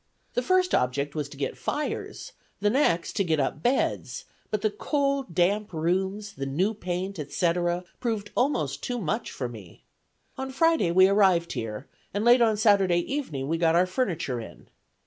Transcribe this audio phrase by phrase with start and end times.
[0.33, 4.71] The first object was to get fires; the next to get up beds; but the
[4.71, 9.83] cold, damp rooms, the new paint, etc., proved almost too much for me.
[10.39, 14.69] On Friday we arrived here, and late on Saturday evening we got our furniture in.